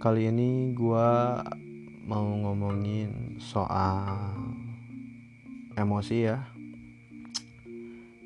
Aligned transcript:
Kali 0.00 0.32
ini 0.32 0.72
gua 0.72 1.36
mau 2.08 2.24
ngomongin 2.24 3.36
soal 3.36 4.32
emosi 5.76 6.24
ya. 6.24 6.40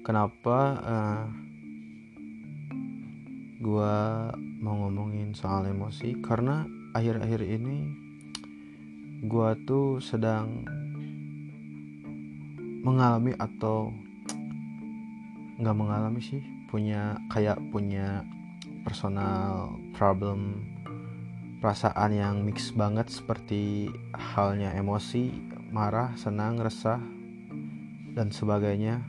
Kenapa 0.07 0.79
uh, 0.79 1.27
gua 3.59 4.31
mau 4.63 4.87
ngomongin 4.87 5.35
soal 5.35 5.67
emosi? 5.67 6.15
Karena 6.23 6.63
akhir-akhir 6.95 7.43
ini 7.43 7.91
gua 9.27 9.59
tuh 9.67 9.99
sedang 9.99 10.63
mengalami 12.87 13.35
atau 13.35 13.91
nggak 15.59 15.75
mengalami 15.75 16.23
sih 16.23 16.39
punya 16.71 17.19
kayak 17.35 17.59
punya 17.75 18.23
personal 18.87 19.75
problem 19.91 20.71
perasaan 21.65 22.13
yang 22.13 22.45
mix 22.45 22.77
banget 22.77 23.09
seperti 23.09 23.89
halnya 24.13 24.77
emosi 24.77 25.33
marah 25.73 26.13
senang 26.13 26.61
resah 26.61 27.01
dan 28.13 28.29
sebagainya. 28.29 29.01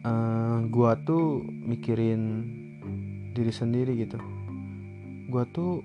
Uh, 0.00 0.64
gua 0.72 0.96
tuh 0.96 1.44
mikirin 1.44 2.48
diri 3.36 3.52
sendiri 3.52 3.92
gitu. 4.00 4.16
Gua 5.28 5.44
tuh 5.44 5.84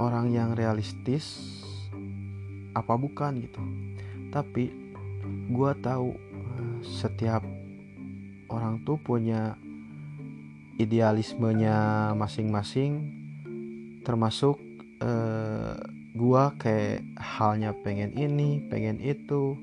orang 0.00 0.32
yang 0.32 0.56
realistis 0.56 1.60
apa 2.72 2.96
bukan 2.96 3.44
gitu. 3.44 3.60
Tapi 4.32 4.72
gua 5.52 5.76
tahu 5.76 6.16
setiap 6.80 7.44
orang 8.48 8.80
tuh 8.88 8.96
punya 8.96 9.60
idealismenya 10.78 12.10
masing-masing 12.14 13.10
termasuk 14.06 14.56
eh, 15.02 15.74
gua 16.14 16.54
kayak 16.56 17.02
halnya 17.18 17.74
pengen 17.82 18.14
ini 18.14 18.62
pengen 18.70 19.02
itu 19.02 19.58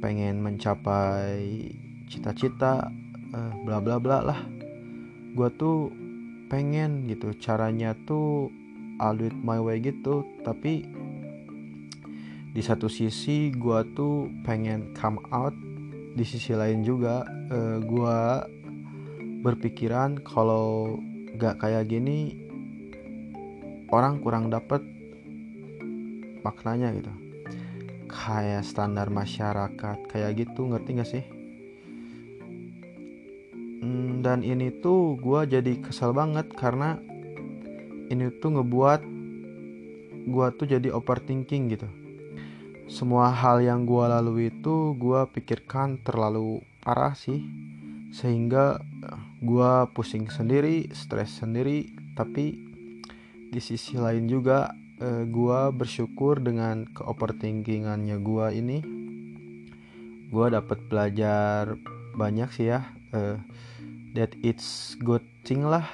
pengen 0.00 0.40
mencapai 0.40 1.70
cita-cita 2.08 2.88
eh, 3.36 3.52
bla 3.62 3.78
bla 3.78 4.00
bla 4.00 4.18
lah. 4.24 4.40
Gua 5.36 5.52
tuh 5.52 5.92
pengen 6.48 7.04
gitu 7.06 7.36
caranya 7.36 7.92
tuh 8.08 8.48
I'll 8.98 9.14
do 9.14 9.30
my 9.44 9.60
way 9.60 9.78
gitu. 9.78 10.24
Tapi 10.42 10.88
di 12.48 12.62
satu 12.64 12.88
sisi 12.88 13.52
gua 13.54 13.84
tuh 13.92 14.32
pengen 14.42 14.90
come 14.96 15.20
out 15.30 15.54
di 16.18 16.26
sisi 16.26 16.50
lain 16.50 16.82
juga 16.82 17.22
uh, 17.54 17.78
gue 17.78 18.18
berpikiran 19.38 20.18
kalau 20.22 20.98
gak 21.38 21.62
kayak 21.62 21.86
gini 21.86 22.34
orang 23.88 24.18
kurang 24.18 24.50
dapet 24.50 24.82
maknanya 26.42 26.92
gitu. 26.94 27.12
Kayak 28.08 28.64
standar 28.64 29.12
masyarakat 29.12 29.98
kayak 30.10 30.30
gitu 30.42 30.68
ngerti 30.68 30.90
gak 30.98 31.10
sih? 31.10 31.24
Hmm, 33.78 34.26
dan 34.26 34.42
ini 34.42 34.74
tuh 34.82 35.14
gue 35.20 35.46
jadi 35.46 35.78
kesel 35.78 36.10
banget 36.10 36.50
karena 36.58 36.98
ini 38.10 38.32
tuh 38.42 38.58
ngebuat 38.58 39.00
gue 40.28 40.46
tuh 40.58 40.66
jadi 40.66 40.88
overthinking 40.92 41.72
gitu. 41.72 41.88
Semua 42.88 43.28
hal 43.30 43.60
yang 43.60 43.84
gue 43.84 44.04
lalui 44.08 44.48
itu 44.48 44.96
gue 44.96 45.20
pikirkan 45.30 46.00
terlalu 46.00 46.64
parah 46.80 47.12
sih 47.12 47.44
sehingga 48.08 48.80
eh, 48.80 49.27
gue 49.38 49.72
pusing 49.94 50.26
sendiri 50.26 50.90
stres 50.90 51.38
sendiri 51.38 51.86
tapi 52.18 52.58
di 53.48 53.60
sisi 53.62 53.96
lain 53.96 54.28
juga 54.28 54.74
uh, 55.00 55.06
eh, 55.06 55.24
gue 55.24 55.60
bersyukur 55.72 56.42
dengan 56.42 56.84
keoverthinkingannya 56.90 58.16
gue 58.20 58.46
ini. 58.52 58.78
Gue 60.28 60.46
dapat 60.52 60.84
belajar 60.92 61.80
banyak 62.12 62.50
sih 62.52 62.68
ya 62.68 62.84
uh, 63.16 63.40
that 64.12 64.34
it's 64.44 64.98
good 65.00 65.24
thing 65.46 65.64
lah. 65.64 65.86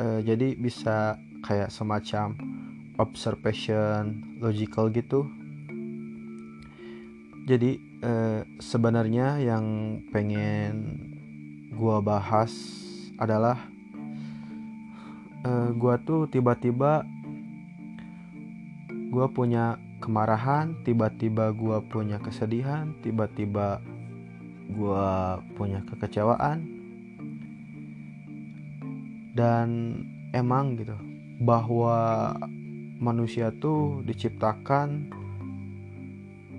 Uh, 0.00 0.24
jadi 0.24 0.56
bisa 0.56 1.20
kayak 1.44 1.68
semacam 1.68 2.32
observation 2.96 4.22
logical 4.38 4.88
gitu. 4.94 5.26
Jadi 7.42 7.74
eh, 8.02 8.40
sebenarnya 8.62 9.42
yang 9.42 9.98
pengen 10.14 10.98
gua 11.74 11.98
bahas 11.98 12.52
adalah 13.22 13.58
eh, 15.46 15.70
gua 15.78 16.02
tuh 16.02 16.26
tiba-tiba 16.26 17.06
gua 19.14 19.26
punya 19.30 19.78
kemarahan 20.02 20.74
tiba-tiba 20.82 21.54
gua 21.54 21.78
punya 21.86 22.18
kesedihan 22.18 22.90
tiba-tiba 23.06 23.78
gua 24.74 25.38
punya 25.54 25.84
kekecewaan 25.86 26.66
dan 29.32 30.00
emang 30.36 30.76
gitu 30.76 30.96
bahwa 31.42 32.32
manusia 33.02 33.50
tuh 33.50 34.04
diciptakan 34.06 35.10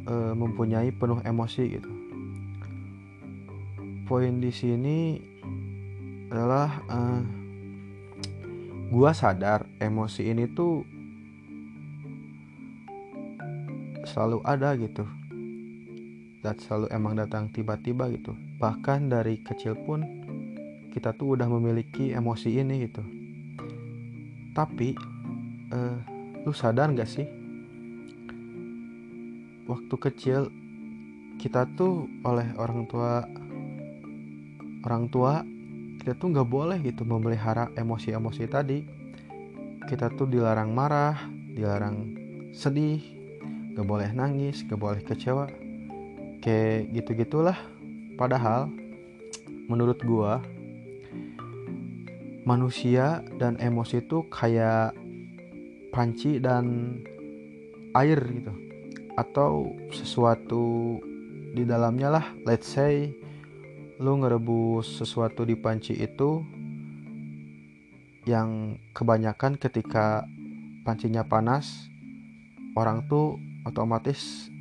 e, 0.03 0.15
mempunyai 0.35 0.91
penuh 0.91 1.23
emosi 1.23 1.63
gitu. 1.79 1.91
Poin 4.03 4.43
di 4.43 4.51
sini 4.51 5.15
adalah 6.33 6.81
e, 6.89 6.97
gua 8.89 9.13
sadar 9.13 9.69
emosi 9.77 10.33
ini 10.33 10.49
tuh 10.49 10.81
selalu 14.09 14.41
ada 14.41 14.73
gitu. 14.81 15.05
Dan 16.41 16.57
selalu 16.57 16.89
emang 16.89 17.21
datang 17.21 17.53
tiba-tiba 17.53 18.09
gitu. 18.09 18.33
Bahkan 18.57 19.13
dari 19.13 19.45
kecil 19.45 19.77
pun 19.85 20.03
kita 20.89 21.13
tuh 21.13 21.37
udah 21.37 21.45
memiliki 21.47 22.11
emosi 22.11 22.49
ini 22.59 22.89
gitu. 22.89 23.03
Tapi 24.53 24.93
uh, 25.73 25.97
lu 26.45 26.53
sadar 26.53 26.93
gak 26.93 27.09
sih? 27.09 27.25
Waktu 29.65 29.95
kecil 29.97 30.51
kita 31.39 31.65
tuh 31.73 32.05
oleh 32.27 32.45
orang 32.59 32.85
tua 32.85 33.25
orang 34.83 35.07
tua 35.09 35.52
kita 36.03 36.19
tuh 36.19 36.35
nggak 36.35 36.51
boleh 36.51 36.83
gitu 36.83 37.07
memelihara 37.07 37.71
emosi-emosi 37.79 38.43
tadi. 38.51 38.83
Kita 39.87 40.11
tuh 40.11 40.27
dilarang 40.27 40.75
marah 40.75 41.15
dilarang 41.31 42.11
sedih 42.51 42.99
nggak 43.71 43.87
boleh 43.87 44.11
nangis 44.11 44.67
nggak 44.67 44.83
boleh 44.83 44.99
kecewa. 44.99 45.47
Kayak 46.43 46.91
gitu 46.91 47.09
gitulah 47.15 47.55
padahal 48.19 48.67
menurut 49.71 49.95
gua 50.03 50.43
manusia 52.43 53.23
dan 53.39 53.55
emosi 53.63 54.03
itu 54.03 54.27
kayak 54.27 54.91
panci 55.95 56.35
dan 56.43 56.99
air 57.95 58.19
gitu. 58.27 58.51
Atau 59.15 59.71
sesuatu 59.95 60.99
di 61.55 61.63
dalamnya 61.63 62.11
lah 62.11 62.25
let's 62.43 62.67
say 62.67 63.22
lu 64.03 64.19
ngerebus 64.19 64.99
sesuatu 64.99 65.47
di 65.47 65.55
panci 65.55 65.95
itu 65.95 66.43
yang 68.27 68.75
kebanyakan 68.91 69.55
ketika 69.55 70.27
pancinya 70.83 71.23
panas 71.23 71.87
orang 72.75 73.07
tuh 73.07 73.39
otomatis 73.63 74.51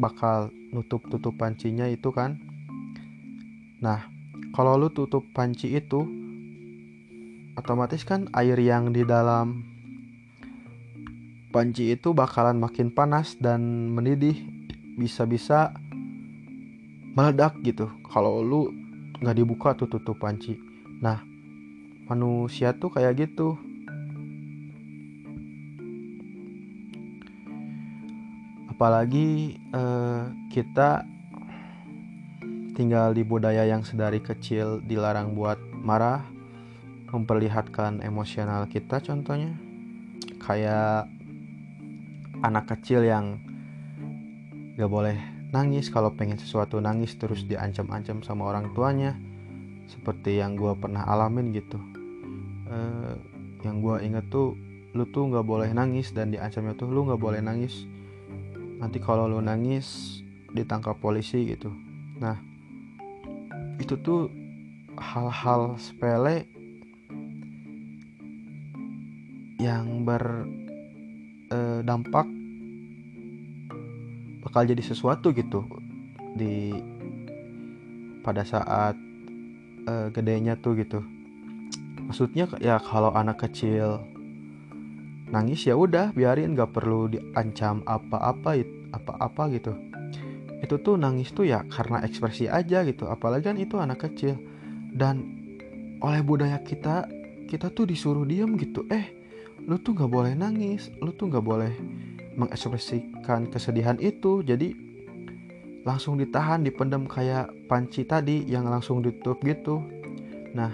bakal 0.00 0.48
nutup-tutup 0.72 1.36
pancinya 1.36 1.84
itu 1.92 2.08
kan. 2.08 2.40
Nah 3.84 4.08
kalau 4.56 4.80
lu 4.80 4.88
tutup 4.88 5.28
panci 5.36 5.76
itu 5.76 6.08
otomatis 7.60 8.00
kan 8.00 8.32
air 8.32 8.56
yang 8.56 8.96
di 8.96 9.04
dalam 9.04 9.60
panci 11.52 11.92
itu 11.92 12.16
bakalan 12.16 12.56
makin 12.56 12.88
panas 12.88 13.36
dan 13.36 13.92
mendidih 13.92 14.40
bisa-bisa 14.96 15.76
meledak 17.14 17.56
gitu. 17.62 17.88
Kalau 18.10 18.42
lu 18.42 18.70
nggak 19.22 19.36
dibuka 19.38 19.72
tuh 19.78 19.86
tutup 19.86 20.18
panci. 20.18 20.58
Nah 21.00 21.22
manusia 22.10 22.74
tuh 22.74 22.90
kayak 22.92 23.24
gitu. 23.24 23.56
Apalagi 28.74 29.54
eh, 29.54 30.22
kita 30.50 31.06
tinggal 32.74 33.14
di 33.14 33.22
budaya 33.22 33.62
yang 33.62 33.86
sedari 33.86 34.18
kecil 34.18 34.82
dilarang 34.82 35.38
buat 35.38 35.62
marah 35.78 36.26
memperlihatkan 37.14 38.02
emosional 38.02 38.66
kita 38.66 38.98
contohnya. 38.98 39.54
Kayak 40.42 41.06
anak 42.42 42.68
kecil 42.68 43.06
yang 43.06 43.38
gak 44.74 44.90
boleh 44.90 45.33
nangis 45.54 45.86
kalau 45.86 46.10
pengen 46.10 46.34
sesuatu 46.34 46.82
nangis 46.82 47.14
terus 47.14 47.46
diancam-ancam 47.46 48.26
sama 48.26 48.50
orang 48.50 48.74
tuanya 48.74 49.14
seperti 49.86 50.42
yang 50.42 50.58
gue 50.58 50.74
pernah 50.74 51.06
alamin 51.06 51.54
gitu. 51.54 51.78
E, 52.66 52.78
yang 53.62 53.78
gue 53.78 54.02
inget 54.02 54.26
tuh 54.34 54.58
lu 54.98 55.06
tuh 55.14 55.30
nggak 55.30 55.46
boleh 55.46 55.70
nangis 55.70 56.10
dan 56.10 56.34
diancamnya 56.34 56.74
tuh 56.74 56.90
lu 56.90 57.06
nggak 57.06 57.22
boleh 57.22 57.38
nangis. 57.38 57.86
Nanti 58.82 58.98
kalau 58.98 59.30
lu 59.30 59.38
nangis 59.38 60.18
ditangkap 60.50 60.98
polisi 60.98 61.46
gitu. 61.46 61.70
Nah 62.18 62.34
itu 63.78 63.94
tuh 64.02 64.26
hal-hal 64.98 65.78
sepele 65.78 66.50
yang 69.62 70.02
berdampak 70.02 72.26
eh, 72.26 72.33
bakal 74.44 74.68
jadi 74.68 74.80
sesuatu 74.84 75.32
gitu. 75.32 75.64
Di 76.36 76.76
pada 78.20 78.44
saat 78.44 78.96
uh, 79.88 80.08
gedenya 80.12 80.60
tuh 80.60 80.76
gitu. 80.76 81.00
Maksudnya 82.04 82.48
ya 82.60 82.76
kalau 82.80 83.12
anak 83.16 83.48
kecil 83.48 84.04
nangis 85.32 85.66
ya 85.66 85.74
udah 85.74 86.12
biarin 86.14 86.54
gak 86.54 86.76
perlu 86.76 87.08
diancam 87.08 87.80
apa-apa 87.88 88.60
apa-apa 88.92 89.42
gitu. 89.56 89.72
Itu 90.60 90.80
tuh 90.80 91.00
nangis 91.00 91.32
tuh 91.32 91.48
ya 91.48 91.64
karena 91.68 92.04
ekspresi 92.04 92.48
aja 92.48 92.84
gitu 92.84 93.08
apalagi 93.08 93.48
kan 93.48 93.56
itu 93.56 93.80
anak 93.80 94.04
kecil. 94.04 94.36
Dan 94.94 95.40
oleh 96.04 96.20
budaya 96.20 96.60
kita 96.60 97.08
kita 97.48 97.72
tuh 97.72 97.88
disuruh 97.88 98.24
diem 98.28 98.56
gitu. 98.60 98.84
Eh 98.92 99.24
lu 99.64 99.80
tuh 99.80 99.96
nggak 99.96 100.10
boleh 100.12 100.32
nangis 100.36 100.92
lu 101.00 101.14
tuh 101.16 101.32
nggak 101.32 101.44
boleh 101.44 101.72
mengekspresikan 102.34 103.50
kesedihan 103.50 103.98
itu 104.02 104.42
jadi 104.42 104.74
langsung 105.84 106.16
ditahan 106.16 106.64
dipendam 106.64 107.04
kayak 107.04 107.52
panci 107.68 108.08
tadi 108.08 108.42
yang 108.48 108.64
langsung 108.66 109.04
ditutup 109.04 109.38
gitu. 109.44 109.84
Nah 110.56 110.72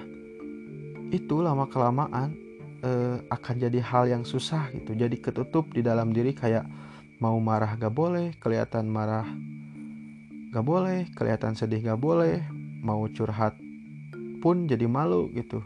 itu 1.11 1.43
lama 1.43 1.67
kelamaan 1.67 2.39
eh, 2.87 3.19
akan 3.29 3.55
jadi 3.59 3.81
hal 3.83 4.09
yang 4.09 4.23
susah 4.23 4.71
gitu 4.73 4.95
jadi 4.95 5.17
ketutup 5.19 5.69
di 5.75 5.83
dalam 5.83 6.15
diri 6.15 6.33
kayak 6.33 6.65
mau 7.21 7.37
marah 7.43 7.77
gak 7.77 7.93
boleh 7.93 8.33
kelihatan 8.41 8.89
marah 8.89 9.29
gak 10.55 10.65
boleh 10.65 11.11
kelihatan 11.13 11.53
sedih 11.53 11.83
gak 11.85 12.01
boleh 12.01 12.41
mau 12.81 13.05
curhat 13.13 13.59
pun 14.41 14.65
jadi 14.65 14.89
malu 14.89 15.29
gitu. 15.37 15.61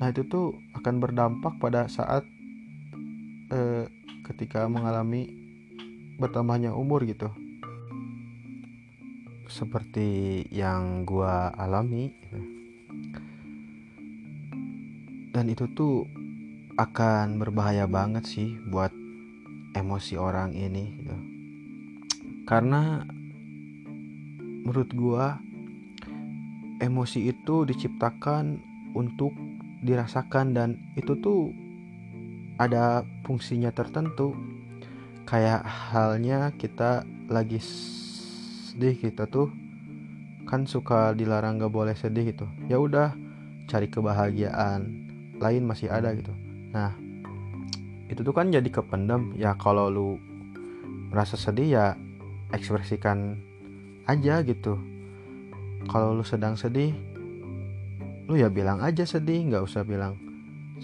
Nah 0.00 0.08
itu 0.08 0.24
tuh 0.24 0.56
akan 0.72 0.96
berdampak 0.96 1.60
pada 1.60 1.84
saat 1.92 2.24
eh, 3.52 3.84
ketika 4.24 4.64
mengalami 4.66 5.28
bertambahnya 6.16 6.72
umur 6.72 7.04
gitu 7.04 7.28
seperti 9.44 10.42
yang 10.50 11.04
gua 11.04 11.52
alami 11.54 12.10
gitu. 12.10 12.40
dan 15.30 15.44
itu 15.50 15.68
tuh 15.76 16.08
akan 16.74 17.38
berbahaya 17.38 17.86
banget 17.86 18.26
sih 18.26 18.58
buat 18.66 18.90
emosi 19.76 20.14
orang 20.18 20.56
ini 20.56 20.84
gitu. 20.98 21.16
karena 22.48 23.04
menurut 24.64 24.90
gua 24.96 25.38
emosi 26.80 27.30
itu 27.30 27.68
diciptakan 27.68 28.58
untuk 28.96 29.36
dirasakan 29.84 30.56
dan 30.56 30.68
itu 30.96 31.14
tuh 31.20 31.52
ada 32.60 33.02
fungsinya 33.26 33.74
tertentu. 33.74 34.36
Kayak 35.24 35.64
halnya 35.64 36.52
kita 36.54 37.02
lagi 37.26 37.58
sedih 37.58 38.94
kita 38.98 39.26
tuh. 39.26 39.50
Kan 40.44 40.68
suka 40.68 41.16
dilarang 41.16 41.56
gak 41.58 41.72
boleh 41.72 41.96
sedih 41.96 42.30
gitu. 42.30 42.46
Ya 42.68 42.76
udah 42.76 43.16
cari 43.66 43.88
kebahagiaan 43.88 45.04
lain 45.40 45.62
masih 45.64 45.88
ada 45.88 46.12
gitu. 46.12 46.30
Nah 46.70 46.92
itu 48.12 48.20
tuh 48.20 48.36
kan 48.36 48.52
jadi 48.52 48.68
kependam 48.68 49.32
ya 49.34 49.56
kalau 49.56 49.88
lu 49.88 50.20
merasa 51.08 51.40
sedih 51.40 51.68
ya 51.80 51.86
ekspresikan 52.52 53.40
aja 54.04 54.44
gitu. 54.44 54.76
Kalau 55.88 56.12
lu 56.12 56.24
sedang 56.24 56.54
sedih 56.54 56.92
lu 58.24 58.40
ya 58.40 58.48
bilang 58.48 58.80
aja 58.80 59.04
sedih 59.04 59.52
nggak 59.52 59.64
usah 59.64 59.84
bilang 59.84 60.16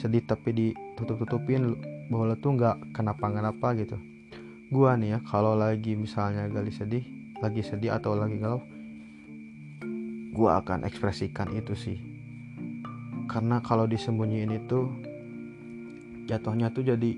sedih 0.01 0.25
tapi 0.25 0.57
ditutup-tutupin 0.57 1.77
bahwa 2.09 2.33
lo 2.33 2.37
tuh 2.41 2.57
nggak 2.57 2.97
kenapa-kenapa 2.97 3.77
gitu. 3.77 4.01
Gua 4.73 4.97
nih 4.97 5.15
ya 5.15 5.19
kalau 5.29 5.53
lagi 5.53 5.93
misalnya 5.93 6.49
gali 6.49 6.73
sedih 6.73 7.05
lagi 7.41 7.61
sedih 7.61 7.97
atau 7.97 8.17
lagi 8.17 8.37
galau 8.37 8.61
gua 10.33 10.65
akan 10.65 10.89
ekspresikan 10.89 11.53
itu 11.53 11.77
sih. 11.77 11.99
Karena 13.29 13.61
kalau 13.61 13.85
disembunyiin 13.85 14.57
itu 14.57 14.89
jatuhnya 16.27 16.73
tuh 16.73 16.87
jadi 16.87 17.13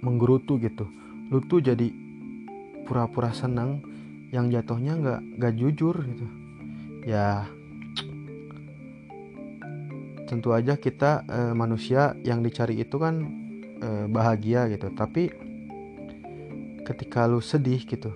menggerutu 0.00 0.56
gitu. 0.58 0.88
Lu 1.28 1.44
tuh 1.44 1.60
jadi 1.60 1.92
pura-pura 2.88 3.30
senang 3.30 3.82
yang 4.32 4.48
jatuhnya 4.48 4.96
nggak 4.98 5.20
nggak 5.38 5.54
jujur 5.60 5.94
gitu. 6.02 6.26
Ya 7.06 7.46
tentu 10.32 10.56
aja 10.56 10.80
kita 10.80 11.28
e, 11.28 11.52
manusia 11.52 12.16
yang 12.24 12.40
dicari 12.40 12.80
itu 12.80 12.96
kan 12.96 13.20
e, 13.76 14.08
bahagia 14.08 14.64
gitu. 14.72 14.88
Tapi 14.96 15.28
ketika 16.88 17.28
lu 17.28 17.44
sedih 17.44 17.84
gitu 17.84 18.10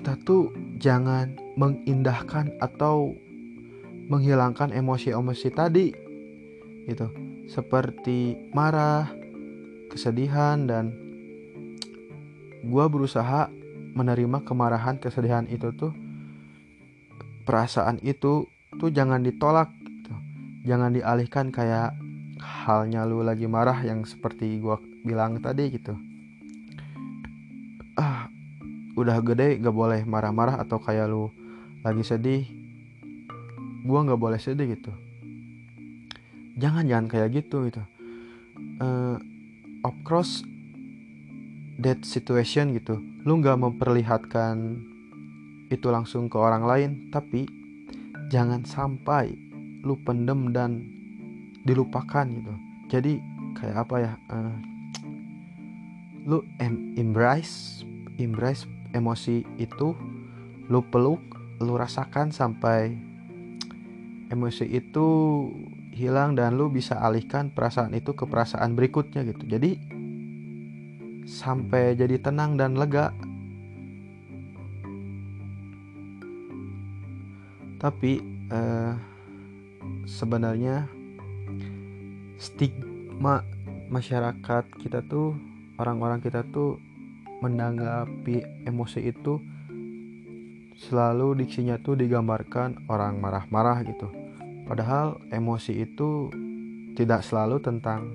kita 0.00 0.16
tuh 0.24 0.54
jangan 0.80 1.36
mengindahkan 1.60 2.56
atau 2.56 3.12
menghilangkan 4.08 4.72
emosi-emosi 4.72 5.48
tadi 5.52 5.92
gitu. 6.88 7.12
Seperti 7.50 8.48
marah 8.56 9.10
kesedihan 9.92 10.64
dan 10.64 10.96
gua 12.64 12.88
berusaha 12.88 13.52
menerima 13.92 14.40
kemarahan 14.46 14.96
kesedihan 14.96 15.44
itu 15.50 15.68
tuh 15.74 15.92
perasaan 17.44 17.98
itu 18.00 18.46
tuh 18.80 18.88
jangan 18.88 19.20
ditolak 19.20 19.68
gitu. 19.76 20.14
jangan 20.64 20.96
dialihkan 20.96 21.52
kayak 21.52 21.92
halnya 22.40 23.04
lu 23.04 23.20
lagi 23.20 23.44
marah 23.44 23.76
yang 23.84 24.08
seperti 24.08 24.56
gua 24.56 24.80
bilang 25.04 25.36
tadi 25.44 25.68
gitu. 25.68 25.92
Ah 28.00 28.32
udah 28.96 29.20
gede 29.20 29.60
gak 29.60 29.76
boleh 29.76 30.00
marah-marah 30.08 30.56
atau 30.60 30.80
kayak 30.80 31.12
lu 31.12 31.28
lagi 31.84 32.00
sedih 32.00 32.48
gua 33.84 34.04
nggak 34.08 34.20
boleh 34.20 34.40
sedih 34.40 34.72
gitu. 34.72 34.92
Jangan 36.56 36.88
jangan 36.88 37.06
kayak 37.12 37.36
gitu 37.36 37.68
gitu. 37.68 37.84
Uh, 38.80 39.20
of 39.84 39.92
course 40.08 40.40
that 41.80 42.00
situation 42.04 42.72
gitu. 42.72 42.96
Lu 43.28 43.36
nggak 43.40 43.60
memperlihatkan 43.60 44.80
itu 45.68 45.86
langsung 45.92 46.32
ke 46.32 46.36
orang 46.36 46.64
lain 46.64 46.90
tapi 47.14 47.59
jangan 48.30 48.62
sampai 48.62 49.34
lu 49.82 49.98
pendem 50.06 50.54
dan 50.54 50.86
dilupakan 51.66 52.24
gitu. 52.30 52.54
Jadi 52.88 53.12
kayak 53.58 53.76
apa 53.84 53.96
ya 53.98 54.12
uh, 54.30 54.54
lu 56.24 56.46
em 56.62 56.94
embrace 56.94 57.82
embrace 58.22 58.70
emosi 58.94 59.42
itu 59.58 59.92
lu 60.70 60.80
peluk 60.86 61.20
lu 61.60 61.74
rasakan 61.76 62.30
sampai 62.30 62.94
emosi 64.30 64.64
itu 64.70 65.06
hilang 65.90 66.38
dan 66.38 66.54
lu 66.54 66.70
bisa 66.70 66.96
alihkan 67.02 67.50
perasaan 67.50 67.92
itu 67.92 68.14
ke 68.14 68.24
perasaan 68.24 68.78
berikutnya 68.78 69.26
gitu. 69.26 69.44
Jadi 69.44 69.76
sampai 71.26 71.98
jadi 71.98 72.16
tenang 72.22 72.56
dan 72.56 72.78
lega 72.78 73.12
tapi 77.80 78.20
uh, 78.52 78.92
sebenarnya 80.04 80.84
stigma 82.36 83.40
masyarakat 83.88 84.64
kita 84.84 85.00
tuh 85.08 85.32
orang-orang 85.80 86.20
kita 86.20 86.44
tuh 86.52 86.76
menanggapi 87.40 88.68
emosi 88.68 89.00
itu 89.08 89.40
selalu 90.76 91.40
diksinya 91.40 91.80
tuh 91.80 91.96
digambarkan 91.96 92.84
orang 92.92 93.16
marah-marah 93.16 93.80
gitu 93.88 94.12
padahal 94.68 95.16
emosi 95.32 95.88
itu 95.88 96.28
tidak 97.00 97.24
selalu 97.24 97.64
tentang 97.64 98.12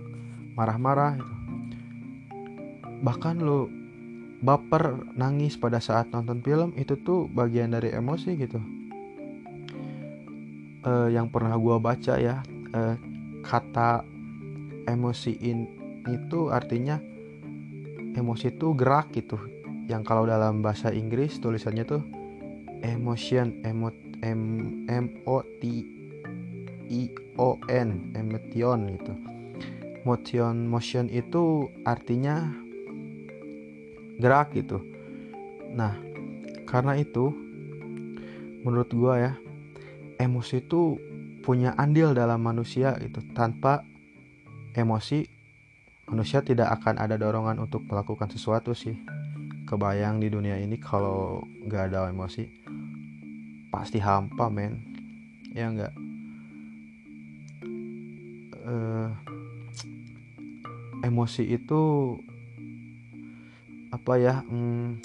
marah-marah 0.54 1.18
gitu. 1.18 1.34
bahkan 3.02 3.42
lo 3.42 3.66
baper 4.46 5.10
nangis 5.18 5.58
pada 5.58 5.82
saat 5.82 6.14
nonton 6.14 6.46
film 6.46 6.70
itu 6.78 6.94
tuh 7.02 7.26
bagian 7.34 7.74
dari 7.74 7.90
emosi 7.90 8.38
gitu 8.38 8.62
uh, 10.86 11.10
yang 11.10 11.28
pernah 11.28 11.58
gue 11.58 11.76
baca 11.82 12.14
ya 12.22 12.46
uh, 12.78 12.96
kata 13.42 14.06
emosiin 14.86 15.68
itu 16.06 16.54
artinya 16.54 17.02
emosi 18.14 18.54
itu 18.54 18.78
gerak 18.78 19.12
gitu. 19.18 19.42
Yang 19.86 20.02
kalau 20.06 20.26
dalam 20.26 20.66
bahasa 20.66 20.90
Inggris 20.90 21.38
tulisannya 21.38 21.86
tuh 21.86 22.02
emotion 22.82 23.62
emot 23.66 23.94
m 24.22 24.42
m 24.90 25.06
o 25.26 25.42
t 25.62 25.86
I 26.90 27.10
O 27.38 27.58
N 27.70 28.14
emotion 28.14 28.98
gitu. 28.98 29.14
Motion 30.06 30.70
motion 30.70 31.10
itu 31.10 31.70
artinya 31.86 32.50
gerak 34.22 34.54
gitu. 34.54 34.82
Nah 35.74 35.98
karena 36.70 36.98
itu 36.98 37.34
menurut 38.66 38.90
gua 38.94 39.14
ya 39.22 39.34
emosi 40.20 40.64
itu 40.64 40.98
punya 41.46 41.78
andil 41.78 42.16
dalam 42.18 42.42
manusia 42.42 42.98
itu 42.98 43.22
tanpa 43.36 43.86
emosi 44.74 45.28
manusia 46.10 46.42
tidak 46.46 46.70
akan 46.82 47.02
ada 47.02 47.18
dorongan 47.18 47.58
untuk 47.62 47.86
melakukan 47.90 48.30
sesuatu 48.30 48.74
sih. 48.74 48.98
Kebayang 49.66 50.22
di 50.22 50.30
dunia 50.30 50.62
ini 50.62 50.78
kalau 50.78 51.42
nggak 51.66 51.90
ada 51.90 52.10
emosi 52.14 52.46
pasti 53.74 53.98
hampa 53.98 54.48
men. 54.54 54.78
Ya 55.56 55.72
nggak? 55.74 55.94
Uh, 58.66 59.10
emosi 61.06 61.46
itu 61.46 61.82
apa 63.94 64.18
ya 64.18 64.42
hmm, 64.42 65.00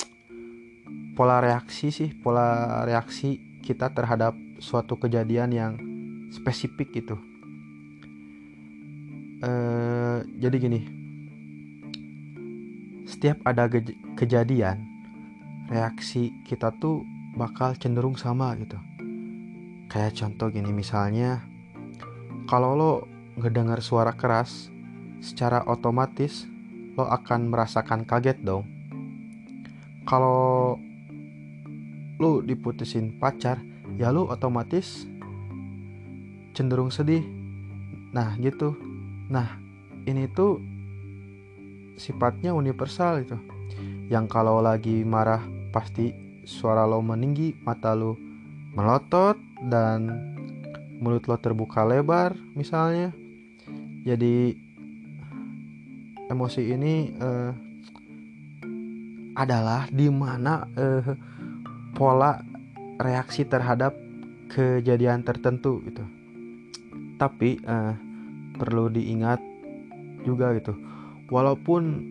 pola 1.12 1.38
reaksi 1.44 1.92
sih 1.92 2.10
pola 2.16 2.82
reaksi 2.88 3.38
kita 3.60 3.92
terhadap 3.92 4.32
suatu 4.60 5.00
kejadian 5.00 5.50
yang 5.50 5.72
spesifik 6.30 6.92
gitu. 6.92 7.16
Uh, 9.40 10.20
jadi 10.36 10.56
gini. 10.60 10.80
Setiap 13.08 13.42
ada 13.42 13.66
kejadian 14.14 14.86
reaksi 15.66 16.30
kita 16.46 16.70
tuh 16.78 17.02
bakal 17.34 17.74
cenderung 17.80 18.14
sama 18.14 18.54
gitu. 18.60 18.76
Kayak 19.90 20.14
contoh 20.20 20.52
gini 20.52 20.70
misalnya 20.70 21.42
kalau 22.46 22.76
lo 22.78 22.92
ngedengar 23.40 23.82
suara 23.82 24.14
keras 24.14 24.70
secara 25.18 25.64
otomatis 25.66 26.46
lo 26.94 27.08
akan 27.08 27.50
merasakan 27.50 28.04
kaget 28.06 28.38
dong. 28.44 28.68
Kalau 30.04 30.76
lo 32.20 32.30
diputusin 32.44 33.16
pacar 33.16 33.69
ya 34.00 34.08
lo 34.08 34.24
otomatis 34.32 35.04
cenderung 36.56 36.88
sedih. 36.88 37.20
Nah 38.16 38.32
gitu. 38.40 38.72
Nah 39.28 39.60
ini 40.08 40.24
tuh 40.32 40.56
sifatnya 42.00 42.56
universal 42.56 43.20
itu 43.20 43.36
yang 44.08 44.24
kalau 44.24 44.64
lagi 44.64 45.04
marah 45.04 45.44
pasti 45.68 46.16
suara 46.48 46.88
lo 46.88 47.04
meninggi 47.04 47.52
mata 47.60 47.92
lo 47.92 48.16
melotot 48.72 49.36
dan 49.68 50.08
mulut 50.96 51.28
lo 51.28 51.36
terbuka 51.36 51.84
lebar 51.84 52.32
misalnya. 52.56 53.12
Jadi 54.00 54.56
emosi 56.32 56.72
ini 56.72 57.12
uh, 57.20 57.52
adalah 59.36 59.86
di 59.92 60.08
mana 60.10 60.66
eh, 60.74 61.04
pola 61.94 62.49
reaksi 63.00 63.48
terhadap 63.48 63.96
kejadian 64.52 65.24
tertentu 65.24 65.80
gitu. 65.88 66.04
Tapi 67.16 67.60
uh, 67.64 67.96
perlu 68.60 68.92
diingat 68.92 69.40
juga 70.24 70.52
gitu 70.52 70.76
walaupun 71.32 72.04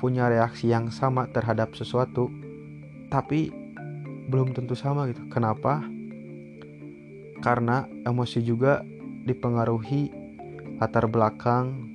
punya 0.00 0.26
reaksi 0.26 0.72
yang 0.72 0.90
sama 0.90 1.30
terhadap 1.30 1.72
sesuatu 1.78 2.28
tapi 3.06 3.54
belum 4.26 4.50
tentu 4.50 4.74
sama 4.74 5.06
gitu. 5.06 5.22
Kenapa? 5.30 5.86
Karena 7.38 7.86
emosi 8.02 8.42
juga 8.42 8.82
dipengaruhi 9.22 10.10
latar 10.82 11.06
belakang 11.06 11.86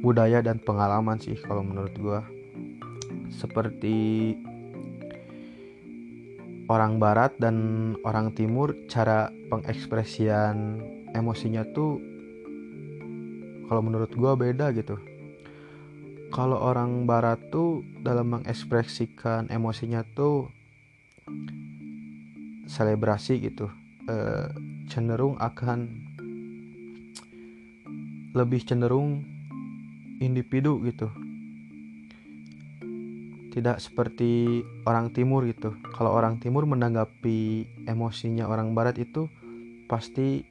budaya 0.00 0.38
dan 0.44 0.62
pengalaman 0.62 1.18
sih 1.18 1.34
kalau 1.42 1.66
menurut 1.66 1.94
gua. 1.98 2.20
Seperti 3.34 4.30
orang 6.68 6.96
barat 6.96 7.36
dan 7.36 7.56
orang 8.08 8.32
timur 8.32 8.72
cara 8.88 9.28
pengekspresian 9.52 10.80
emosinya 11.12 11.62
tuh 11.76 12.00
kalau 13.68 13.80
menurut 13.80 14.12
gua 14.16 14.36
beda 14.36 14.72
gitu. 14.76 15.00
Kalau 16.34 16.58
orang 16.58 17.06
barat 17.06 17.38
tuh 17.54 17.86
dalam 18.02 18.34
mengekspresikan 18.34 19.46
emosinya 19.48 20.02
tuh 20.02 20.50
selebrasi 22.66 23.38
gitu 23.38 23.70
e, 24.10 24.16
cenderung 24.90 25.38
akan 25.38 25.86
lebih 28.34 28.66
cenderung 28.66 29.22
individu 30.18 30.82
gitu 30.82 31.06
tidak 33.54 33.78
seperti 33.78 34.66
orang 34.82 35.14
timur 35.14 35.46
gitu. 35.46 35.78
Kalau 35.94 36.10
orang 36.10 36.42
timur 36.42 36.66
menanggapi 36.66 37.70
emosinya 37.86 38.50
orang 38.50 38.74
barat 38.74 38.98
itu 38.98 39.30
pasti 39.86 40.42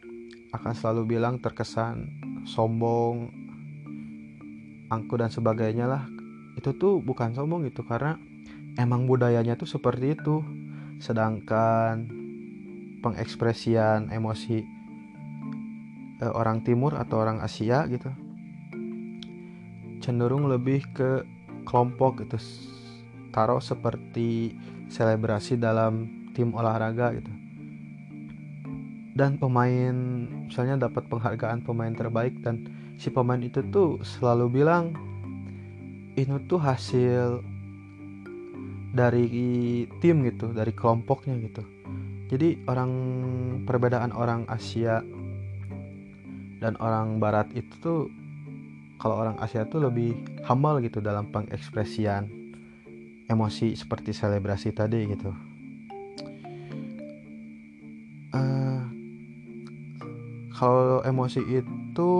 akan 0.55 0.71
selalu 0.71 1.19
bilang 1.19 1.43
terkesan 1.43 2.07
sombong 2.47 3.27
angku 4.87 5.19
dan 5.19 5.27
sebagainya 5.27 5.83
lah. 5.83 6.07
Itu 6.55 6.71
tuh 6.79 7.03
bukan 7.03 7.35
sombong 7.35 7.67
gitu 7.67 7.83
karena 7.83 8.15
emang 8.79 9.03
budayanya 9.03 9.59
tuh 9.59 9.67
seperti 9.67 10.15
itu. 10.15 10.39
Sedangkan 11.03 12.07
pengekspresian 13.03 14.07
emosi 14.15 14.63
e, 16.23 16.25
orang 16.31 16.63
timur 16.63 16.95
atau 16.95 17.19
orang 17.19 17.43
Asia 17.43 17.83
gitu 17.91 18.07
cenderung 20.03 20.51
lebih 20.51 20.83
ke 20.91 21.23
kelompok 21.63 22.27
gitu 22.27 22.35
taruh 23.33 23.57
seperti 23.57 24.53
selebrasi 24.93 25.57
dalam 25.57 26.05
tim 26.37 26.53
olahraga 26.53 27.17
gitu. 27.17 27.31
Dan 29.13 29.41
pemain 29.41 29.93
misalnya 30.49 30.89
dapat 30.89 31.05
penghargaan 31.09 31.65
pemain 31.65 31.93
terbaik 31.93 32.37
dan 32.45 32.65
si 33.01 33.09
pemain 33.09 33.41
itu 33.41 33.61
tuh 33.73 34.01
selalu 34.01 34.61
bilang 34.61 34.93
ini 36.13 36.37
tuh 36.45 36.61
hasil 36.61 37.41
dari 38.93 39.25
tim 39.97 40.21
gitu 40.29 40.53
dari 40.53 40.73
kelompoknya 40.73 41.37
gitu. 41.41 41.65
Jadi 42.29 42.65
orang 42.69 42.91
perbedaan 43.65 44.13
orang 44.13 44.45
Asia 44.49 45.01
dan 46.61 46.73
orang 46.81 47.21
Barat 47.21 47.49
itu 47.53 47.73
tuh 47.81 48.01
kalau 48.97 49.21
orang 49.21 49.37
Asia 49.41 49.65
tuh 49.69 49.89
lebih 49.89 50.17
humble 50.45 50.81
gitu 50.81 51.01
dalam 51.01 51.29
pengekspresian 51.29 52.42
emosi 53.27 53.77
seperti 53.77 54.11
selebrasi 54.11 54.75
tadi 54.75 55.07
gitu. 55.07 55.31
Uh, 58.33 58.81
kalau 60.51 61.05
emosi 61.05 61.41
itu 61.61 62.11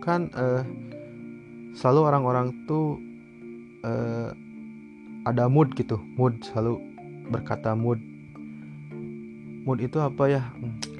kan 0.00 0.30
uh, 0.38 0.62
selalu 1.74 2.00
orang-orang 2.06 2.54
tuh 2.70 2.96
uh, 3.82 4.30
ada 5.26 5.50
mood 5.50 5.74
gitu 5.74 5.98
mood 6.14 6.38
selalu 6.46 6.78
berkata 7.28 7.74
mood. 7.74 7.98
Mood 9.66 9.82
itu 9.82 9.98
apa 9.98 10.30
ya? 10.30 10.42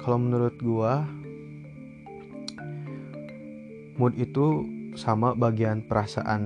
Kalau 0.03 0.19
menurut 0.19 0.59
gua 0.59 1.07
mood 3.95 4.13
itu 4.19 4.67
sama 4.99 5.31
bagian 5.33 5.81
perasaan 5.85 6.43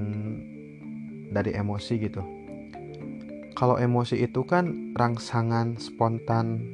dari 1.32 1.56
emosi 1.56 1.96
gitu 1.98 2.41
kalau 3.62 3.78
emosi 3.78 4.26
itu 4.26 4.42
kan 4.42 4.98
rangsangan 4.98 5.78
spontan 5.78 6.74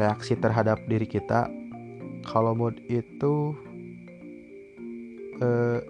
reaksi 0.00 0.32
terhadap 0.32 0.80
diri 0.88 1.04
kita. 1.04 1.52
Kalau 2.24 2.56
mood 2.56 2.80
itu 2.88 3.52
eh, 5.44 5.84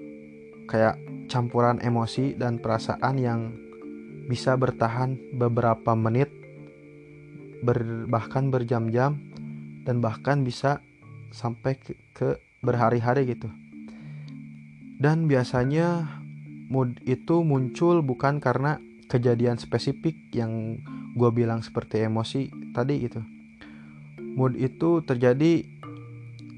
kayak 0.67 0.99
campuran 1.31 1.79
emosi 1.79 2.35
dan 2.35 2.59
perasaan 2.59 3.23
yang 3.23 3.55
bisa 4.27 4.59
bertahan 4.59 5.15
beberapa 5.39 5.95
menit 5.95 6.27
ber, 7.63 8.11
bahkan 8.11 8.51
berjam-jam 8.51 9.15
dan 9.87 10.03
bahkan 10.03 10.43
bisa 10.43 10.83
sampai 11.31 11.79
ke, 11.79 11.95
ke 12.19 12.35
berhari-hari 12.67 13.31
gitu. 13.31 13.47
Dan 14.99 15.31
biasanya 15.31 16.19
mood 16.67 16.99
itu 17.07 17.47
muncul 17.47 18.03
bukan 18.03 18.43
karena 18.43 18.90
kejadian 19.11 19.59
spesifik 19.59 20.15
yang 20.31 20.79
gue 21.19 21.31
bilang 21.35 21.67
seperti 21.67 22.07
emosi 22.07 22.71
tadi 22.71 23.03
gitu. 23.03 23.21
Mood 24.39 24.55
itu 24.55 25.03
terjadi 25.03 25.67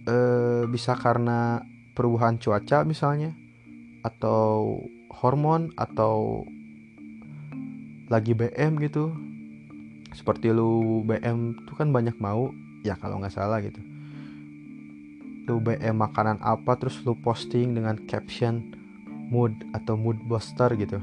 eh, 0.05 0.63
bisa 0.69 0.93
karena 0.93 1.65
perubahan 1.97 2.37
cuaca 2.37 2.85
misalnya 2.85 3.33
atau 4.05 4.85
hormon 5.09 5.73
atau 5.81 6.45
lagi 8.13 8.37
BM 8.37 8.77
gitu. 8.85 9.17
Seperti 10.13 10.53
lu 10.53 11.01
BM 11.09 11.57
tuh 11.65 11.73
kan 11.73 11.89
banyak 11.89 12.21
mau 12.21 12.53
ya 12.85 13.01
kalau 13.01 13.17
nggak 13.25 13.33
salah 13.33 13.65
gitu. 13.65 13.81
Lu 15.49 15.65
BM 15.65 15.97
makanan 15.97 16.45
apa 16.45 16.77
terus 16.77 17.01
lu 17.09 17.17
posting 17.17 17.73
dengan 17.73 17.97
caption 18.05 18.77
mood 19.33 19.57
atau 19.73 19.97
mood 19.97 20.21
booster 20.29 20.69
gitu 20.77 21.01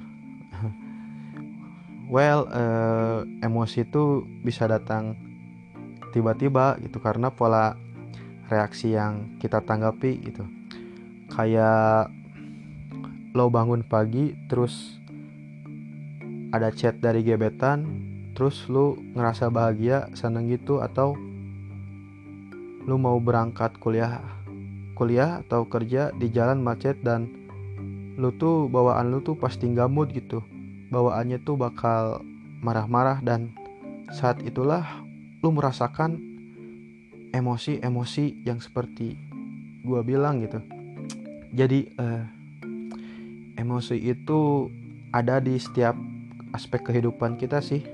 well 2.10 2.50
uh, 2.50 3.22
emosi 3.46 3.86
itu 3.86 4.26
bisa 4.42 4.66
datang 4.66 5.14
tiba-tiba 6.10 6.82
gitu 6.82 6.98
karena 6.98 7.30
pola 7.30 7.78
reaksi 8.50 8.98
yang 8.98 9.38
kita 9.38 9.62
tanggapi 9.62 10.18
gitu. 10.26 10.44
Kayak 11.30 12.10
lo 13.38 13.54
bangun 13.54 13.86
pagi 13.86 14.34
terus 14.50 14.98
ada 16.50 16.74
chat 16.74 16.98
dari 16.98 17.22
gebetan 17.22 17.86
terus 18.34 18.66
lu 18.66 18.98
ngerasa 19.14 19.54
bahagia 19.54 20.10
seneng 20.18 20.50
gitu 20.50 20.82
atau 20.82 21.14
lu 22.90 22.98
mau 22.98 23.22
berangkat 23.22 23.78
kuliah 23.78 24.18
kuliah 24.98 25.46
atau 25.46 25.70
kerja 25.70 26.10
di 26.18 26.34
jalan 26.34 26.58
macet 26.58 26.98
dan 27.06 27.30
lu 28.18 28.34
tuh 28.34 28.66
bawaan 28.66 29.14
lu 29.14 29.22
tuh 29.22 29.38
pasti 29.38 29.70
gamut 29.70 30.10
gitu 30.10 30.42
bawaannya 30.90 31.38
tuh 31.46 31.56
bakal 31.56 32.26
marah-marah 32.60 33.22
dan 33.22 33.54
saat 34.10 34.42
itulah 34.42 34.84
lu 35.40 35.54
merasakan 35.54 36.18
emosi-emosi 37.32 38.42
yang 38.44 38.58
seperti 38.58 39.16
gua 39.86 40.02
bilang 40.02 40.42
gitu. 40.42 40.60
Jadi 41.54 41.94
uh, 42.02 42.26
emosi 43.56 44.02
itu 44.02 44.70
ada 45.14 45.38
di 45.38 45.56
setiap 45.62 45.94
aspek 46.58 46.90
kehidupan 46.90 47.38
kita 47.38 47.62
sih. 47.62 47.86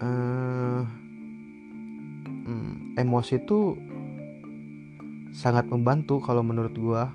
Uh, 0.00 0.84
hmm, 2.44 3.00
emosi 3.00 3.40
itu 3.40 3.76
sangat 5.32 5.64
membantu 5.72 6.20
kalau 6.20 6.44
menurut 6.44 6.76
gua. 6.76 7.08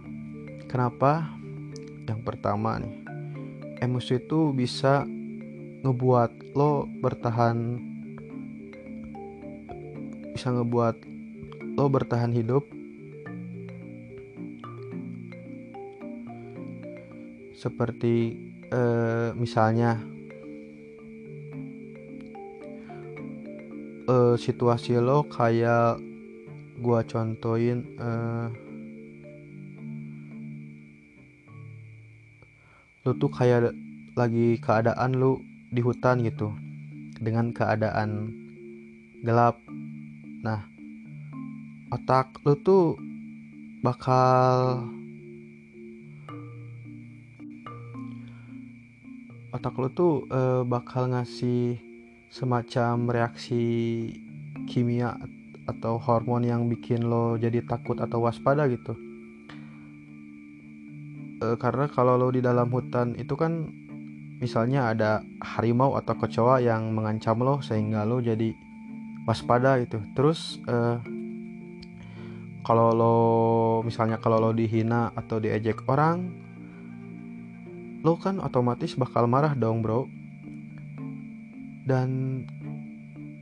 Kenapa? 0.65 1.29
Yang 2.09 2.21
pertama 2.25 2.81
nih 2.81 3.04
emosi 3.85 4.17
itu 4.17 4.49
bisa 4.51 5.05
ngebuat 5.85 6.57
lo 6.57 6.89
bertahan 6.99 7.77
bisa 10.33 10.49
ngebuat 10.49 10.97
lo 11.77 11.85
bertahan 11.87 12.33
hidup. 12.33 12.65
Seperti 17.55 18.35
uh, 18.73 19.31
misalnya 19.37 20.01
uh, 24.09 24.35
situasi 24.35 24.97
lo 24.97 25.25
kayak 25.29 26.01
gua 26.81 27.05
contohin 27.07 27.95
uh, 28.01 28.49
lu 33.05 33.13
tuh 33.15 33.29
kayak 33.29 33.71
lagi 34.17 34.57
keadaan 34.57 35.15
lu 35.15 35.39
di 35.69 35.79
hutan 35.85 36.25
gitu. 36.25 36.50
Dengan 37.21 37.53
keadaan 37.53 38.33
gelap. 39.21 39.62
Nah 40.43 40.65
otak 41.93 42.41
lu 42.43 42.57
tuh 42.59 42.97
bakal 43.85 44.81
otak 49.53 49.77
lo 49.77 49.88
tuh 49.93 50.27
uh, 50.33 50.67
bakal 50.67 51.07
ngasih 51.13 51.79
semacam 52.27 53.07
reaksi 53.07 53.63
kimia 54.68 55.15
atau 55.70 55.96
hormon 55.96 56.44
yang 56.44 56.68
bikin 56.68 57.07
lo 57.07 57.39
jadi 57.39 57.63
takut 57.63 57.96
atau 58.01 58.25
waspada 58.25 58.68
gitu 58.68 58.98
uh, 61.46 61.55
karena 61.62 61.86
kalau 61.86 62.18
lo 62.18 62.34
di 62.34 62.42
dalam 62.42 62.74
hutan 62.74 63.14
itu 63.22 63.38
kan 63.38 63.70
misalnya 64.42 64.90
ada 64.92 65.22
harimau 65.40 65.94
atau 65.94 66.18
kecoa 66.18 66.60
yang 66.60 66.92
mengancam 66.92 67.38
lo 67.46 67.62
sehingga 67.62 68.01
lo 68.03 68.18
jadi 68.18 68.51
waspada 69.29 69.77
gitu. 69.86 70.01
Terus 70.18 70.58
uh, 70.66 70.98
kalau 72.66 72.90
lo 72.98 73.18
misalnya 73.86 74.18
kalau 74.18 74.42
lo 74.42 74.50
dihina 74.50 75.14
atau 75.14 75.38
diejek 75.38 75.86
orang 75.86 76.34
lo 78.01 78.18
kan 78.18 78.42
otomatis 78.42 78.98
bakal 78.98 79.29
marah 79.29 79.53
dong 79.53 79.86
bro. 79.86 80.10
Dan 81.86 82.42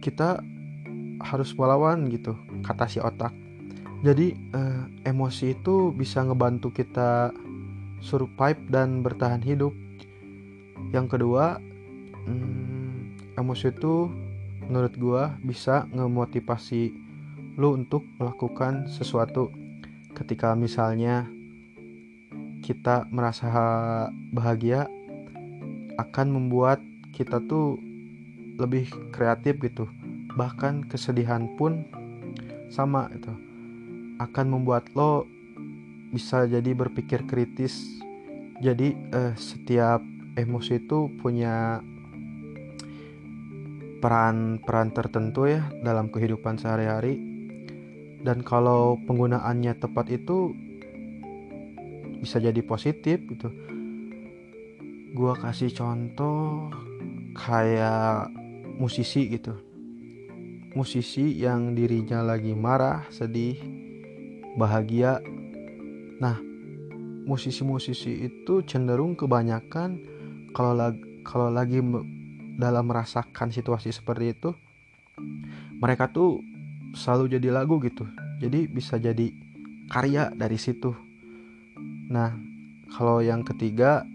kita 0.04 0.44
harus 1.24 1.56
melawan 1.56 2.12
gitu 2.12 2.36
kata 2.68 2.92
si 2.92 3.00
otak. 3.00 3.32
Jadi 4.04 4.36
eh, 4.36 4.84
emosi 5.08 5.56
itu 5.56 5.96
bisa 5.96 6.20
ngebantu 6.28 6.76
kita 6.76 7.32
survive 8.04 8.60
dan 8.68 9.00
bertahan 9.00 9.40
hidup. 9.40 9.72
Yang 10.92 11.18
kedua 11.18 11.64
hmm, 12.28 13.40
emosi 13.40 13.72
itu 13.72 14.12
menurut 14.68 14.94
gua 15.00 15.24
bisa 15.40 15.88
ngemotivasi 15.96 16.92
lo 17.56 17.80
untuk 17.80 18.04
melakukan 18.20 18.92
sesuatu. 18.92 19.50
Ketika 20.14 20.54
misalnya 20.54 21.26
kita 22.64 23.08
merasa 23.10 23.50
bahagia 24.32 24.86
akan 25.98 26.28
membuat 26.32 26.80
kita 27.14 27.42
tuh 27.48 27.78
lebih 28.58 28.90
kreatif 29.14 29.58
gitu. 29.62 29.90
Bahkan 30.34 30.90
kesedihan 30.90 31.46
pun 31.58 31.86
sama 32.74 33.10
itu 33.14 33.30
akan 34.18 34.46
membuat 34.50 34.90
lo 34.98 35.30
bisa 36.14 36.46
jadi 36.46 36.74
berpikir 36.74 37.26
kritis 37.26 37.93
jadi 38.64 38.96
eh, 38.96 39.34
setiap 39.36 40.00
emosi 40.40 40.80
itu 40.80 41.12
punya 41.20 41.84
peran-peran 44.00 44.96
tertentu 44.96 45.52
ya 45.52 45.68
dalam 45.84 46.08
kehidupan 46.08 46.56
sehari-hari. 46.56 47.20
Dan 48.24 48.40
kalau 48.40 48.96
penggunaannya 49.04 49.76
tepat 49.84 50.08
itu 50.08 50.56
bisa 52.24 52.40
jadi 52.40 52.64
positif 52.64 53.20
gitu. 53.28 53.52
Gue 55.12 55.34
kasih 55.36 55.76
contoh 55.76 56.72
kayak 57.36 58.32
musisi 58.80 59.28
gitu. 59.28 59.60
Musisi 60.72 61.36
yang 61.36 61.76
dirinya 61.76 62.24
lagi 62.24 62.56
marah 62.56 63.04
sedih 63.12 63.60
bahagia. 64.56 65.20
Nah 66.24 66.53
musisi-musisi 67.24 68.28
itu 68.28 68.64
cenderung 68.68 69.16
kebanyakan 69.16 70.00
kalau 70.52 70.74
lagi 70.76 71.02
kalau 71.24 71.48
lagi 71.48 71.80
dalam 72.60 72.86
merasakan 72.86 73.50
situasi 73.50 73.96
seperti 73.96 74.36
itu 74.36 74.52
mereka 75.80 76.12
tuh 76.12 76.44
selalu 76.94 77.38
jadi 77.38 77.50
lagu 77.50 77.82
gitu. 77.82 78.06
Jadi 78.40 78.70
bisa 78.70 79.02
jadi 79.02 79.34
karya 79.90 80.30
dari 80.34 80.58
situ. 80.62 80.94
Nah, 82.10 82.38
kalau 82.94 83.20
yang 83.20 83.42
ketiga 83.42 84.06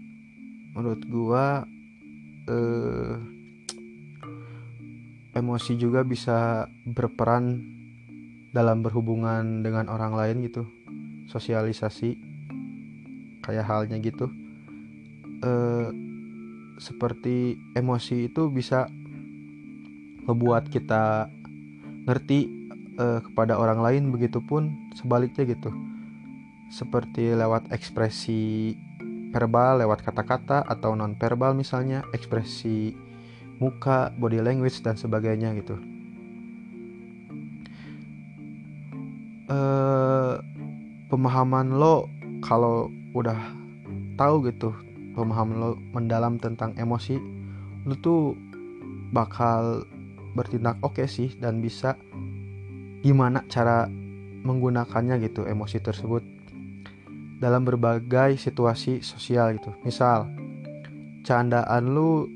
menurut 0.73 1.01
gua 1.05 1.67
eh, 2.47 3.15
emosi 5.35 5.77
juga 5.77 6.01
bisa 6.01 6.65
berperan 6.87 7.61
dalam 8.49 8.81
berhubungan 8.81 9.61
dengan 9.61 9.91
orang 9.91 10.15
lain 10.15 10.41
gitu. 10.47 10.65
Sosialisasi 11.29 12.28
kayak 13.49 13.65
halnya 13.65 13.97
gitu. 13.97 14.29
Eh, 15.41 15.89
seperti 16.79 17.57
emosi 17.75 18.31
itu 18.31 18.47
bisa 18.53 18.87
membuat 20.29 20.69
kita 20.69 21.27
ngerti 22.05 22.47
eh, 22.95 23.19
kepada 23.25 23.57
orang 23.57 23.81
lain 23.81 24.03
begitupun 24.13 24.93
sebaliknya 24.93 25.49
gitu 25.49 25.73
seperti 26.69 27.33
lewat 27.33 27.73
ekspresi 27.73 28.77
verbal 29.33 29.81
lewat 29.81 30.05
kata-kata 30.05 30.65
atau 30.65 30.93
non 30.93 31.17
verbal 31.17 31.57
misalnya 31.57 32.05
ekspresi 32.13 32.93
muka, 33.59 34.13
body 34.15 34.39
language 34.39 34.79
dan 34.81 34.95
sebagainya 34.95 35.51
gitu. 35.59 35.75
Uh, 39.49 40.37
pemahaman 41.09 41.73
lo 41.73 42.05
kalau 42.45 42.93
udah 43.15 43.39
tahu 44.15 44.49
gitu 44.49 44.75
pemahaman 45.17 45.57
lo 45.57 45.69
mendalam 45.95 46.37
tentang 46.37 46.75
emosi 46.77 47.17
lo 47.87 47.95
tuh 47.97 48.37
bakal 49.09 49.83
bertindak 50.37 50.77
oke 50.85 51.01
okay 51.01 51.07
sih 51.09 51.29
dan 51.41 51.63
bisa 51.63 51.97
gimana 53.01 53.41
cara 53.49 53.89
menggunakannya 54.45 55.19
gitu 55.25 55.47
emosi 55.47 55.81
tersebut 55.81 56.23
dalam 57.39 57.63
berbagai 57.63 58.35
situasi 58.35 58.99
sosial 58.99 59.55
gitu. 59.55 59.71
Misal, 59.87 60.27
candaan 61.23 61.95
lu 61.95 62.27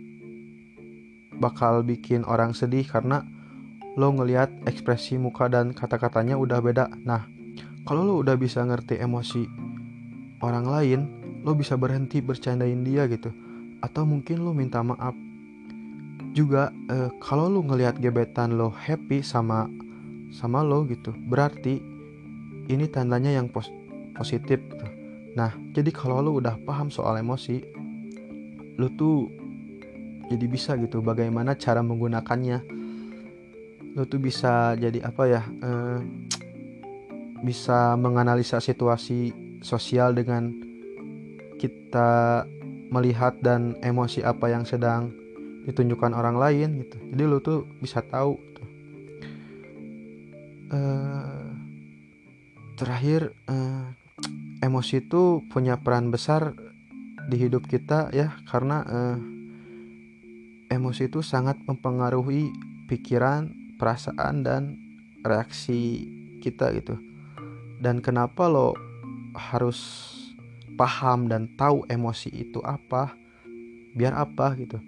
bakal 1.38 1.84
bikin 1.84 2.24
orang 2.24 2.56
sedih 2.56 2.88
karena 2.88 3.26
lo 3.94 4.10
ngelihat 4.10 4.66
ekspresi 4.66 5.22
muka 5.22 5.50
dan 5.50 5.74
kata-katanya 5.74 6.38
udah 6.38 6.60
beda 6.62 6.90
nah 7.06 7.26
kalau 7.86 8.02
lo 8.06 8.14
udah 8.22 8.34
bisa 8.38 8.66
ngerti 8.66 8.98
emosi 8.98 9.46
orang 10.44 10.68
lain 10.68 11.02
lo 11.48 11.56
bisa 11.56 11.80
berhenti 11.80 12.20
bercandain 12.20 12.84
dia 12.84 13.08
gitu. 13.08 13.32
Atau 13.80 14.04
mungkin 14.04 14.44
lo 14.44 14.52
minta 14.52 14.84
maaf. 14.84 15.16
Juga 16.36 16.76
eh, 16.92 17.10
kalau 17.24 17.48
lo 17.48 17.64
ngelihat 17.64 18.04
gebetan 18.04 18.60
lo 18.60 18.68
happy 18.70 19.24
sama 19.24 19.72
sama 20.34 20.66
lo 20.66 20.84
gitu 20.90 21.14
berarti 21.30 21.78
ini 22.68 22.90
tandanya 22.90 23.30
yang 23.38 23.46
pos 23.54 23.70
positif 24.18 24.58
gitu. 24.66 24.88
nah 25.38 25.54
jadi 25.78 25.94
kalau 25.94 26.26
lo 26.26 26.42
udah 26.42 26.58
paham 26.66 26.90
soal 26.90 27.22
emosi 27.22 27.62
lo 28.82 28.90
tuh 28.98 29.30
jadi 30.34 30.46
bisa 30.48 30.74
gitu 30.80 31.04
bagaimana 31.04 31.54
cara 31.54 31.84
menggunakannya. 31.84 32.82
Lo 33.94 34.10
tuh 34.10 34.18
bisa 34.18 34.74
jadi 34.74 35.06
apa 35.06 35.24
ya 35.30 35.42
eh, 35.46 36.00
bisa 37.48 37.94
menganalisa 38.00 38.58
situasi 38.58 39.43
sosial 39.64 40.14
dengan 40.14 40.54
kita 41.58 42.44
melihat 42.94 43.40
dan 43.42 43.80
emosi 43.82 44.22
apa 44.22 44.52
yang 44.52 44.68
sedang 44.68 45.10
ditunjukkan 45.64 46.12
orang 46.14 46.38
lain 46.38 46.70
gitu 46.84 46.98
jadi 47.16 47.24
lo 47.24 47.40
tuh 47.40 47.66
bisa 47.80 48.04
tahu 48.04 48.36
gitu. 48.38 48.64
eh, 50.76 51.48
terakhir 52.76 53.32
eh, 53.48 53.86
emosi 54.62 55.08
itu 55.08 55.42
punya 55.48 55.80
peran 55.80 56.12
besar 56.12 56.52
di 57.32 57.40
hidup 57.40 57.66
kita 57.72 58.12
ya 58.12 58.36
karena 58.52 58.84
eh, 58.84 59.18
emosi 60.74 61.08
itu 61.08 61.22
sangat 61.22 61.62
mempengaruhi 61.70 62.50
pikiran, 62.90 63.54
perasaan 63.78 64.42
dan 64.42 64.76
reaksi 65.22 66.10
kita 66.42 66.74
gitu. 66.74 66.98
Dan 67.78 68.02
kenapa 68.02 68.50
lo 68.50 68.74
harus 69.34 70.10
paham 70.78 71.30
dan 71.30 71.50
tahu 71.58 71.86
emosi 71.90 72.30
itu 72.34 72.62
apa? 72.66 73.14
Biar 73.94 74.14
apa 74.18 74.58
gitu. 74.58 74.82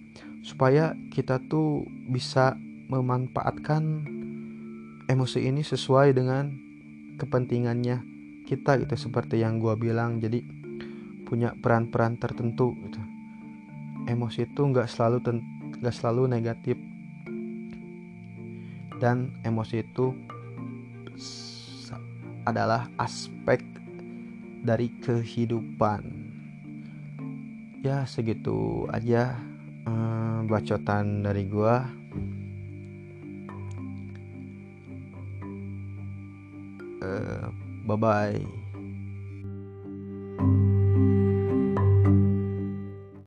Supaya 0.45 0.93
kita 1.13 1.41
tuh 1.45 1.85
bisa 2.09 2.57
memanfaatkan 2.89 4.05
emosi 5.09 5.39
ini 5.45 5.61
sesuai 5.61 6.13
dengan 6.13 6.53
kepentingannya 7.17 8.01
kita 8.45 8.77
gitu 8.85 9.09
seperti 9.09 9.41
yang 9.41 9.57
gua 9.57 9.73
bilang 9.73 10.21
jadi 10.21 10.41
punya 11.25 11.57
peran-peran 11.57 12.21
tertentu 12.21 12.77
gitu 12.85 13.01
emosi 14.05 14.45
itu 14.45 14.61
nggak 14.61 14.85
selalu 14.85 15.41
gak 15.81 15.95
selalu 15.97 16.29
negatif 16.29 16.77
dan 19.01 19.33
emosi 19.41 19.81
itu 19.81 20.13
adalah 22.45 22.87
aspek 23.01 23.74
dari 24.65 24.89
kehidupan. 25.05 26.01
Ya 27.85 28.01
segitu 28.09 28.89
aja 28.89 29.37
eh, 29.85 30.39
bacotan 30.49 31.21
dari 31.21 31.45
gua. 31.45 31.85
Eh, 37.05 37.45
bye 37.85 37.93
bye 37.93 38.64